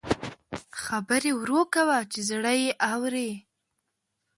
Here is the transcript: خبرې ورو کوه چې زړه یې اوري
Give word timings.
خبرې 0.83 1.31
ورو 1.39 1.61
کوه 1.75 1.97
چې 2.11 2.19
زړه 2.29 2.53
یې 2.63 2.71
اوري 2.91 3.31